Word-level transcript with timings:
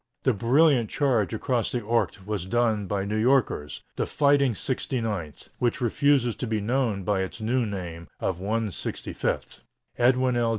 The 0.23 0.33
brilliant 0.33 0.89
charge 0.89 1.31
across 1.31 1.71
the 1.71 1.79
Ourcq 1.81 2.25
was 2.25 2.47
done 2.47 2.87
by 2.87 3.05
New 3.05 3.17
Yorkers 3.19 3.83
the 3.97 4.07
"fighting 4.07 4.55
69th," 4.55 5.49
which 5.59 5.79
refuses 5.79 6.35
to 6.37 6.47
be 6.47 6.59
known 6.59 7.03
by 7.03 7.21
its 7.21 7.39
new 7.39 7.67
name 7.67 8.07
of 8.19 8.39
"165th." 8.39 9.61
Edwin 9.99 10.35
L. 10.37 10.49